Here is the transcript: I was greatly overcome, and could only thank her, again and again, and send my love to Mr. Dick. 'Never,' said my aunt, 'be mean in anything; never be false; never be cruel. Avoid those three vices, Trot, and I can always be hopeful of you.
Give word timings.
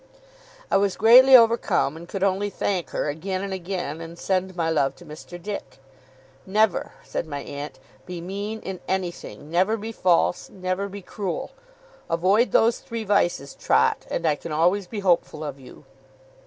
I 0.71 0.77
was 0.77 0.95
greatly 0.97 1.35
overcome, 1.35 1.95
and 1.95 2.09
could 2.09 2.23
only 2.23 2.49
thank 2.49 2.89
her, 2.89 3.07
again 3.07 3.43
and 3.43 3.53
again, 3.53 4.01
and 4.01 4.17
send 4.17 4.55
my 4.55 4.67
love 4.67 4.95
to 4.95 5.05
Mr. 5.05 5.39
Dick. 5.39 5.77
'Never,' 6.43 6.93
said 7.03 7.27
my 7.27 7.41
aunt, 7.41 7.77
'be 8.07 8.19
mean 8.19 8.61
in 8.61 8.79
anything; 8.87 9.51
never 9.51 9.77
be 9.77 9.91
false; 9.91 10.49
never 10.49 10.89
be 10.89 11.03
cruel. 11.03 11.51
Avoid 12.09 12.51
those 12.51 12.79
three 12.79 13.03
vices, 13.03 13.53
Trot, 13.53 14.07
and 14.09 14.25
I 14.25 14.33
can 14.33 14.51
always 14.51 14.87
be 14.87 15.01
hopeful 15.01 15.43
of 15.43 15.59
you. 15.59 15.85